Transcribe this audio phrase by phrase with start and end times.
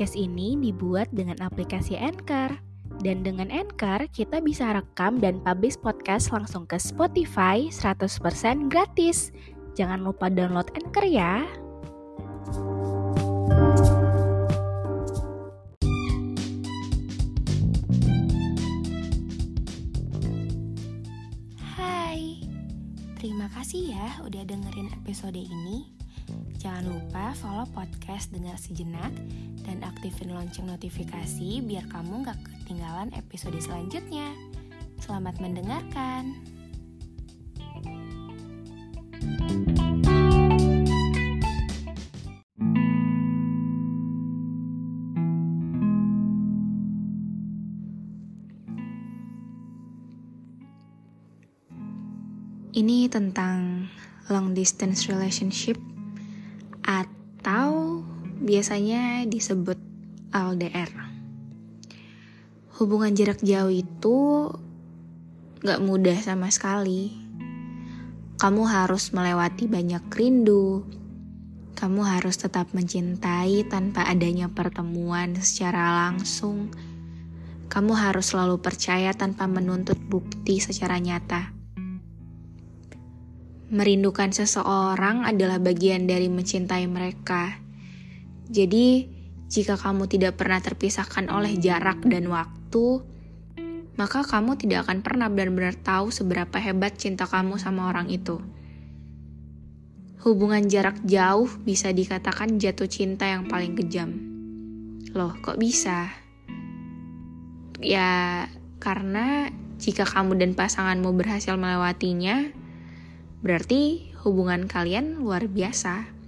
[0.00, 2.56] podcast ini dibuat dengan aplikasi Anchor.
[3.04, 9.28] Dan dengan Anchor, kita bisa rekam dan publish podcast langsung ke Spotify 100% gratis.
[9.76, 11.44] Jangan lupa download Anchor ya.
[21.76, 22.40] Hai,
[23.20, 25.99] terima kasih ya udah dengerin episode ini.
[26.60, 29.16] Jangan lupa follow podcast Dengar Sejenak
[29.64, 34.28] dan aktifin lonceng notifikasi biar kamu gak ketinggalan episode selanjutnya.
[35.00, 36.36] Selamat mendengarkan.
[52.76, 53.88] Ini tentang
[54.28, 55.89] long distance relationship
[58.50, 59.78] biasanya disebut
[60.34, 60.90] LDR.
[62.82, 64.50] Hubungan jarak jauh itu
[65.62, 67.14] gak mudah sama sekali.
[68.42, 70.82] Kamu harus melewati banyak rindu.
[71.78, 76.74] Kamu harus tetap mencintai tanpa adanya pertemuan secara langsung.
[77.70, 81.54] Kamu harus selalu percaya tanpa menuntut bukti secara nyata
[83.70, 87.69] merindukan seseorang adalah bagian dari mencintai mereka.
[88.50, 89.06] Jadi,
[89.46, 93.02] jika kamu tidak pernah terpisahkan oleh jarak dan waktu,
[93.94, 98.42] maka kamu tidak akan pernah benar-benar tahu seberapa hebat cinta kamu sama orang itu.
[100.20, 104.12] Hubungan jarak jauh bisa dikatakan jatuh cinta yang paling kejam.
[105.14, 106.10] Loh, kok bisa?
[107.80, 108.44] Ya,
[108.82, 109.48] karena
[109.80, 112.52] jika kamu dan pasanganmu berhasil melewatinya,
[113.40, 116.19] Berarti hubungan kalian luar biasa.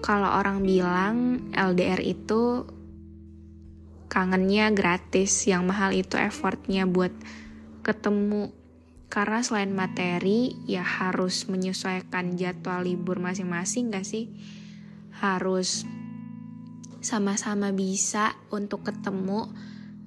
[0.00, 1.16] Kalau orang bilang
[1.52, 2.64] LDR itu
[4.08, 7.12] kangennya gratis, yang mahal itu effortnya buat
[7.84, 8.50] ketemu.
[9.12, 14.32] Karena selain materi, ya harus menyesuaikan jadwal libur masing-masing gak sih?
[15.20, 15.84] Harus
[17.04, 19.52] sama-sama bisa untuk ketemu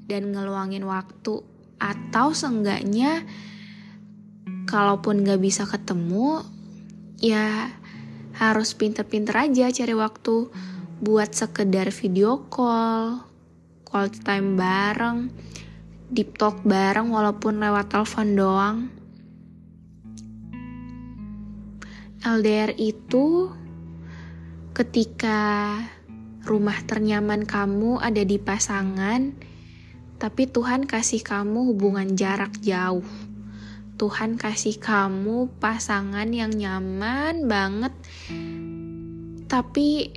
[0.09, 1.45] dan ngeluangin waktu.
[1.77, 3.27] Atau seenggaknya
[4.65, 6.41] kalaupun gak bisa ketemu,
[7.21, 7.69] ya
[8.51, 10.51] harus pinter-pinter aja cari waktu
[10.99, 13.23] buat sekedar video call,
[13.87, 15.31] call time bareng,
[16.11, 18.77] deep talk bareng walaupun lewat telepon doang.
[22.23, 23.51] LDR itu
[24.71, 25.75] ketika
[26.47, 29.35] rumah ternyaman kamu ada di pasangan,
[30.23, 33.03] tapi Tuhan kasih kamu hubungan jarak jauh.
[34.03, 37.95] Tuhan kasih kamu pasangan yang nyaman banget,
[39.47, 40.11] tapi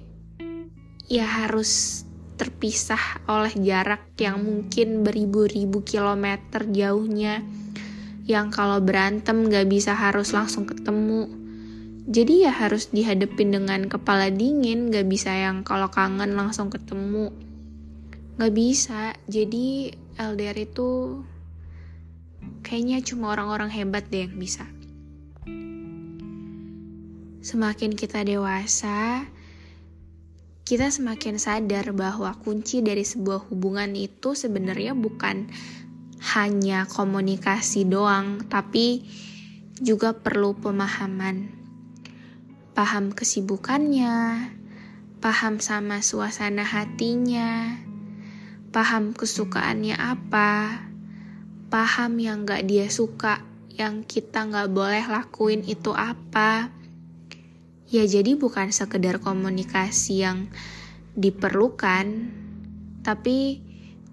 [1.06, 2.02] ya harus
[2.34, 7.46] terpisah oleh jarak yang mungkin beribu-ribu kilometer jauhnya,
[8.26, 11.30] yang kalau berantem gak bisa harus langsung ketemu.
[12.10, 17.30] Jadi ya harus dihadapin dengan kepala dingin, gak bisa yang kalau kangen langsung ketemu.
[18.34, 21.22] Gak bisa, jadi LDR itu
[22.66, 24.66] Kayaknya cuma orang-orang hebat deh yang bisa.
[27.46, 29.22] Semakin kita dewasa,
[30.66, 35.46] kita semakin sadar bahwa kunci dari sebuah hubungan itu sebenarnya bukan
[36.34, 39.06] hanya komunikasi doang, tapi
[39.78, 41.54] juga perlu pemahaman.
[42.74, 44.50] Paham kesibukannya,
[45.22, 47.78] paham sama suasana hatinya,
[48.74, 50.82] paham kesukaannya apa,
[51.68, 53.42] paham yang gak dia suka,
[53.74, 56.70] yang kita gak boleh lakuin itu apa.
[57.86, 60.50] Ya jadi bukan sekedar komunikasi yang
[61.14, 62.34] diperlukan,
[63.06, 63.62] tapi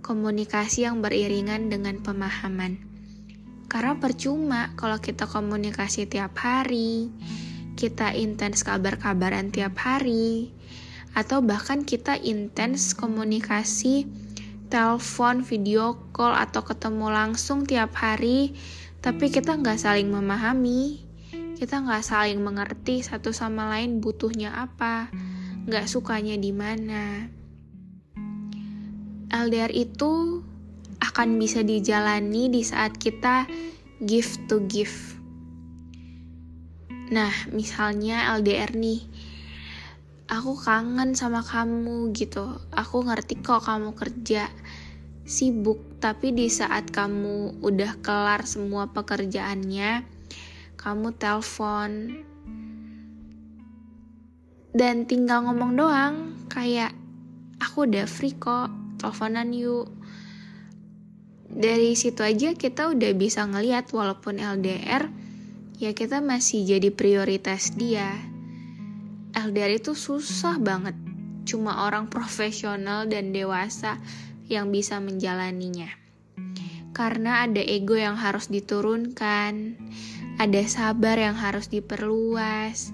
[0.05, 2.77] komunikasi yang beriringan dengan pemahaman.
[3.65, 7.09] Karena percuma kalau kita komunikasi tiap hari,
[7.73, 10.53] kita intens kabar-kabaran tiap hari,
[11.17, 14.05] atau bahkan kita intens komunikasi
[14.73, 18.57] telepon, video call, atau ketemu langsung tiap hari,
[19.05, 20.97] tapi kita nggak saling memahami,
[21.53, 25.13] kita nggak saling mengerti satu sama lain butuhnya apa,
[25.69, 27.29] nggak sukanya di mana.
[29.29, 30.41] LDR itu
[31.05, 33.45] akan bisa dijalani di saat kita
[34.01, 35.21] give to give.
[37.13, 39.05] Nah, misalnya LDR nih,
[40.33, 42.57] aku kangen sama kamu gitu.
[42.73, 44.49] Aku ngerti kok kamu kerja
[45.23, 50.03] sibuk, tapi di saat kamu udah kelar semua pekerjaannya,
[50.75, 52.19] kamu telepon
[54.73, 56.15] dan tinggal ngomong doang
[56.51, 56.91] kayak
[57.61, 58.67] aku udah free kok,
[58.99, 59.87] teleponan yuk.
[61.53, 65.07] Dari situ aja kita udah bisa ngeliat walaupun LDR,
[65.77, 68.33] ya kita masih jadi prioritas dia
[69.33, 70.93] LDR itu susah banget.
[71.43, 73.97] Cuma orang profesional dan dewasa
[74.47, 75.91] yang bisa menjalaninya.
[76.93, 79.79] Karena ada ego yang harus diturunkan,
[80.37, 82.93] ada sabar yang harus diperluas,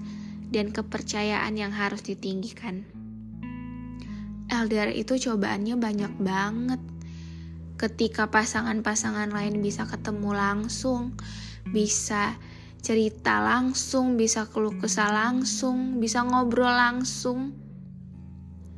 [0.50, 2.84] dan kepercayaan yang harus ditinggikan.
[4.50, 6.82] LDR itu cobaannya banyak banget.
[7.78, 11.14] Ketika pasangan-pasangan lain bisa ketemu langsung,
[11.70, 12.34] bisa
[12.82, 17.54] cerita langsung, bisa keluh kesah langsung, bisa ngobrol langsung.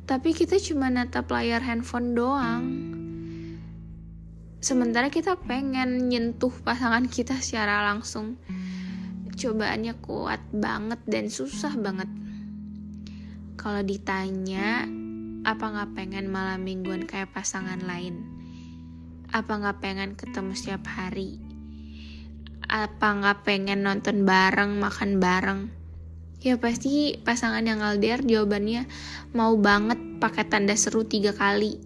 [0.03, 2.63] Tapi kita cuma natap layar handphone doang.
[4.63, 8.39] Sementara kita pengen nyentuh pasangan kita secara langsung.
[9.33, 12.07] Cobaannya kuat banget dan susah banget.
[13.59, 14.87] Kalau ditanya,
[15.47, 18.23] apa nggak pengen malam mingguan kayak pasangan lain?
[19.31, 21.53] Apa nggak pengen ketemu setiap hari?
[22.73, 25.61] apa nggak pengen nonton bareng makan bareng
[26.43, 28.83] ya pasti pasangan yang LDR jawabannya
[29.31, 31.79] mau banget pakai tanda seru tiga kali.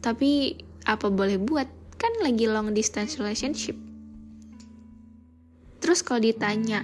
[0.00, 0.56] Tapi
[0.88, 1.68] apa boleh buat?
[2.00, 3.76] Kan lagi long distance relationship.
[5.84, 6.80] Terus kalau ditanya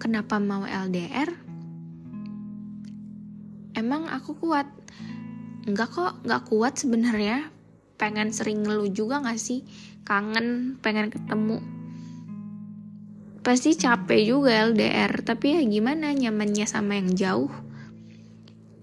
[0.00, 1.28] kenapa mau LDR
[3.76, 4.64] emang aku kuat.
[5.68, 7.52] Enggak kok nggak kuat sebenarnya.
[8.00, 9.64] Pengen sering ngeluh juga gak sih?
[10.04, 11.64] Kangen pengen ketemu
[13.46, 17.52] pasti capek juga LDR tapi ya gimana nyamannya sama yang jauh?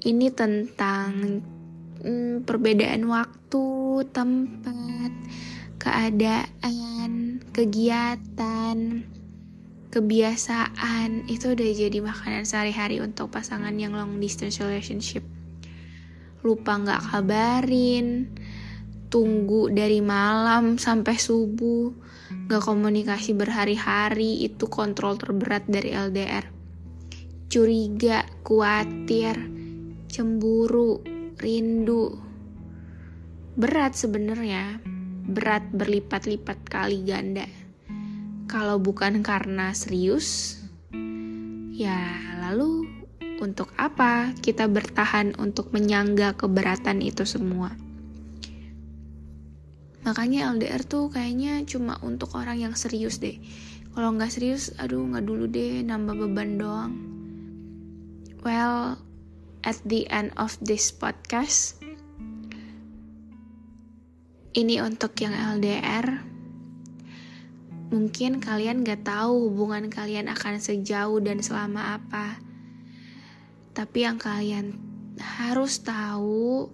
[0.07, 1.43] Ini tentang
[1.99, 3.63] hmm, perbedaan waktu
[4.15, 5.11] tempat
[5.83, 9.03] keadaan kegiatan
[9.91, 11.27] kebiasaan.
[11.27, 15.27] Itu udah jadi makanan sehari-hari untuk pasangan yang long distance relationship.
[16.39, 18.31] Lupa nggak kabarin
[19.13, 21.93] tunggu dari malam sampai subuh,
[22.49, 26.49] gak komunikasi berhari-hari itu kontrol terberat dari LDR.
[27.45, 29.37] Curiga, khawatir,
[30.09, 31.05] cemburu,
[31.37, 32.17] rindu.
[33.53, 34.81] Berat sebenarnya,
[35.29, 37.45] berat berlipat-lipat kali ganda.
[38.49, 40.57] Kalau bukan karena serius,
[41.69, 42.89] ya lalu
[43.37, 47.82] untuk apa kita bertahan untuk menyangga keberatan itu semua?
[50.03, 53.39] Makanya LDR tuh kayaknya cuma untuk orang yang serius deh.
[53.95, 56.93] Kalau nggak serius, aduh nggak dulu deh, nambah beban doang.
[58.43, 58.99] Well,
[59.63, 61.79] at the end of this podcast,
[64.53, 66.19] ini untuk yang LDR.
[67.93, 72.41] Mungkin kalian gak tahu hubungan kalian akan sejauh dan selama apa.
[73.77, 74.75] Tapi yang kalian
[75.21, 76.73] harus tahu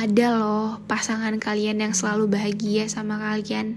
[0.00, 3.76] ada loh pasangan kalian yang selalu bahagia sama kalian.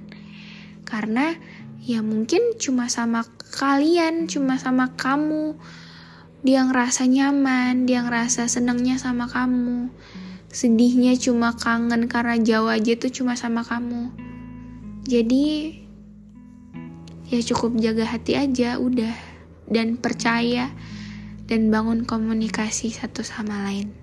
[0.87, 1.35] Karena
[1.83, 5.59] ya mungkin cuma sama kalian, cuma sama kamu.
[6.47, 9.91] Dia ngerasa nyaman, dia ngerasa senengnya sama kamu.
[10.47, 14.15] Sedihnya cuma kangen karena jauh aja tuh cuma sama kamu.
[15.03, 15.75] Jadi
[17.27, 19.11] ya cukup jaga hati aja udah
[19.67, 20.71] dan percaya
[21.51, 24.02] dan bangun komunikasi satu sama lain.